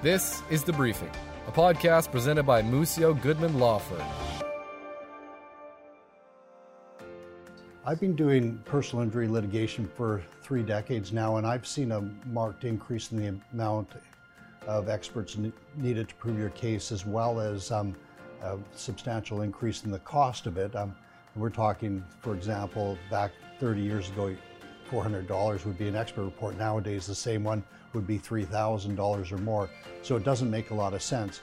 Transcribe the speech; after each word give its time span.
This 0.00 0.44
is 0.48 0.62
The 0.62 0.72
Briefing, 0.72 1.10
a 1.48 1.50
podcast 1.50 2.12
presented 2.12 2.44
by 2.44 2.62
Mussio 2.62 3.20
Goodman 3.20 3.58
Law 3.58 3.80
Firm. 3.80 4.00
I've 7.84 7.98
been 7.98 8.14
doing 8.14 8.62
personal 8.64 9.02
injury 9.02 9.26
litigation 9.26 9.90
for 9.96 10.22
three 10.40 10.62
decades 10.62 11.12
now, 11.12 11.38
and 11.38 11.44
I've 11.44 11.66
seen 11.66 11.90
a 11.90 12.00
marked 12.26 12.62
increase 12.62 13.10
in 13.10 13.18
the 13.18 13.40
amount 13.52 13.88
of 14.68 14.88
experts 14.88 15.36
needed 15.74 16.08
to 16.10 16.14
prove 16.14 16.38
your 16.38 16.50
case, 16.50 16.92
as 16.92 17.04
well 17.04 17.40
as 17.40 17.72
um, 17.72 17.96
a 18.40 18.56
substantial 18.76 19.42
increase 19.42 19.82
in 19.82 19.90
the 19.90 19.98
cost 19.98 20.46
of 20.46 20.58
it. 20.58 20.76
Um, 20.76 20.94
we're 21.34 21.50
talking, 21.50 22.04
for 22.20 22.34
example, 22.34 22.96
back 23.10 23.32
30 23.58 23.80
years 23.80 24.10
ago, 24.10 24.36
$400 24.90 25.64
would 25.64 25.78
be 25.78 25.88
an 25.88 25.96
expert 25.96 26.24
report. 26.24 26.56
Nowadays, 26.56 27.06
the 27.06 27.14
same 27.14 27.44
one 27.44 27.62
would 27.92 28.06
be 28.06 28.18
$3,000 28.18 29.32
or 29.32 29.38
more. 29.38 29.70
So 30.02 30.16
it 30.16 30.24
doesn't 30.24 30.50
make 30.50 30.70
a 30.70 30.74
lot 30.74 30.94
of 30.94 31.02
sense. 31.02 31.40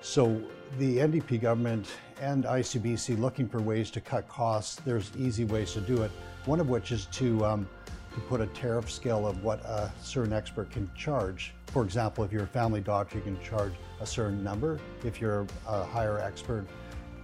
So 0.00 0.40
the 0.78 0.98
NDP 0.98 1.40
government 1.40 1.88
and 2.20 2.44
ICBC 2.44 3.18
looking 3.18 3.48
for 3.48 3.60
ways 3.60 3.90
to 3.92 4.00
cut 4.00 4.28
costs. 4.28 4.76
There's 4.84 5.10
easy 5.16 5.44
ways 5.44 5.72
to 5.72 5.80
do 5.80 6.02
it. 6.02 6.10
One 6.46 6.60
of 6.60 6.68
which 6.68 6.92
is 6.92 7.06
to 7.06 7.44
um, 7.44 7.68
to 8.14 8.20
put 8.22 8.40
a 8.40 8.46
tariff 8.48 8.90
scale 8.90 9.26
of 9.26 9.42
what 9.44 9.60
a 9.60 9.92
certain 10.02 10.32
expert 10.32 10.70
can 10.70 10.90
charge. 10.96 11.54
For 11.66 11.84
example, 11.84 12.24
if 12.24 12.32
you're 12.32 12.42
a 12.42 12.48
family 12.48 12.80
doctor, 12.80 13.18
you 13.18 13.22
can 13.22 13.40
charge 13.40 13.72
a 14.00 14.06
certain 14.06 14.42
number. 14.42 14.80
If 15.04 15.20
you're 15.20 15.46
a 15.68 15.84
higher 15.84 16.18
expert 16.18 16.66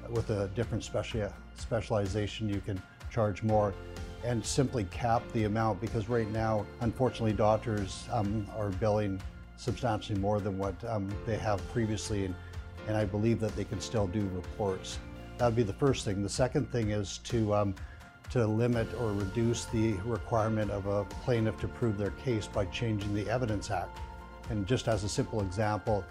with 0.08 0.30
a 0.30 0.48
different 0.48 0.84
special 0.84 1.32
specialization, 1.56 2.48
you 2.48 2.60
can 2.60 2.80
charge 3.10 3.42
more 3.42 3.74
and 4.26 4.44
simply 4.44 4.84
cap 4.84 5.22
the 5.32 5.44
amount 5.44 5.80
because 5.80 6.08
right 6.08 6.28
now, 6.32 6.66
unfortunately, 6.80 7.32
doctors 7.32 8.08
um, 8.12 8.46
are 8.56 8.70
billing 8.70 9.20
substantially 9.56 10.18
more 10.18 10.40
than 10.40 10.58
what 10.58 10.74
um, 10.84 11.08
they 11.24 11.36
have 11.36 11.66
previously, 11.72 12.24
and, 12.24 12.34
and, 12.88 12.96
I 12.96 13.04
believe 13.04 13.40
that 13.40 13.54
they 13.56 13.64
can 13.64 13.80
still 13.80 14.08
do 14.08 14.28
reports. 14.34 14.98
That 15.38 15.46
would 15.46 15.56
be 15.56 15.62
the 15.62 15.72
first 15.72 16.04
thing. 16.04 16.22
The 16.22 16.28
second 16.28 16.70
thing 16.70 16.90
is 16.90 17.18
to 17.18 17.54
um, 17.54 17.74
to 18.30 18.44
limit 18.44 18.88
or 18.98 19.12
reduce 19.12 19.66
the 19.66 19.92
requirement 20.04 20.72
of 20.72 20.86
a 20.86 21.04
plaintiff 21.04 21.60
to 21.60 21.68
prove 21.68 21.96
their 21.96 22.10
case 22.10 22.48
by 22.48 22.64
changing 22.66 23.14
the 23.14 23.30
Evidence 23.30 23.70
Act. 23.70 24.00
And 24.50 24.66
just 24.66 24.88
as 24.88 25.04
a 25.04 25.08
simple 25.08 25.40
example, 25.40 26.04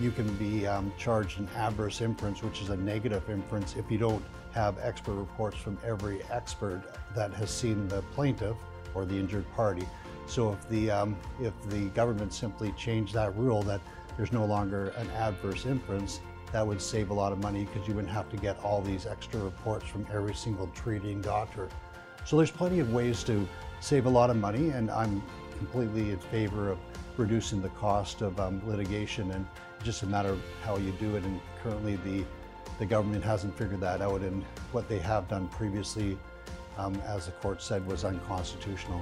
you 0.00 0.10
can 0.10 0.32
be 0.34 0.66
um, 0.66 0.92
charged 0.98 1.38
an 1.38 1.48
adverse 1.56 2.00
inference, 2.00 2.42
which 2.42 2.62
is 2.62 2.70
a 2.70 2.76
negative 2.76 3.28
inference, 3.28 3.76
if 3.76 3.90
you 3.90 3.98
don't 3.98 4.22
have 4.52 4.78
expert 4.82 5.14
reports 5.14 5.56
from 5.56 5.78
every 5.84 6.22
expert 6.30 6.82
that 7.14 7.32
has 7.34 7.50
seen 7.50 7.88
the 7.88 8.02
plaintiff 8.14 8.56
or 8.94 9.04
the 9.04 9.14
injured 9.14 9.50
party. 9.54 9.86
So 10.26 10.52
if 10.52 10.68
the 10.68 10.90
um, 10.90 11.16
if 11.40 11.52
the 11.68 11.86
government 11.90 12.32
simply 12.32 12.72
changed 12.72 13.14
that 13.14 13.36
rule 13.36 13.62
that 13.64 13.80
there's 14.16 14.32
no 14.32 14.44
longer 14.44 14.92
an 14.98 15.10
adverse 15.10 15.66
inference, 15.66 16.20
that 16.52 16.66
would 16.66 16.80
save 16.80 17.10
a 17.10 17.14
lot 17.14 17.32
of 17.32 17.38
money 17.38 17.64
because 17.64 17.88
you 17.88 17.94
wouldn't 17.94 18.12
have 18.12 18.30
to 18.30 18.36
get 18.36 18.62
all 18.62 18.82
these 18.82 19.06
extra 19.06 19.40
reports 19.40 19.86
from 19.86 20.06
every 20.12 20.34
single 20.34 20.68
treating 20.68 21.20
doctor. 21.20 21.68
So 22.24 22.36
there's 22.36 22.50
plenty 22.50 22.78
of 22.78 22.92
ways 22.92 23.24
to 23.24 23.48
save 23.80 24.06
a 24.06 24.10
lot 24.10 24.30
of 24.30 24.36
money, 24.36 24.70
and 24.70 24.90
I'm 24.90 25.22
completely 25.58 26.10
in 26.10 26.18
favor 26.18 26.70
of 26.70 26.78
reducing 27.16 27.62
the 27.62 27.68
cost 27.70 28.22
of 28.22 28.38
um, 28.40 28.62
litigation, 28.66 29.30
and 29.32 29.46
just 29.84 30.02
a 30.02 30.06
matter 30.06 30.30
of 30.30 30.40
how 30.64 30.76
you 30.76 30.92
do 30.92 31.16
it. 31.16 31.24
And 31.24 31.40
currently, 31.62 31.96
the 31.96 32.24
the 32.78 32.86
government 32.86 33.22
hasn't 33.22 33.56
figured 33.56 33.80
that 33.80 34.00
out, 34.00 34.22
and 34.22 34.42
what 34.72 34.88
they 34.88 34.98
have 34.98 35.28
done 35.28 35.46
previously, 35.48 36.18
um, 36.78 36.94
as 37.06 37.26
the 37.26 37.32
court 37.32 37.62
said, 37.62 37.86
was 37.86 38.04
unconstitutional. 38.04 39.00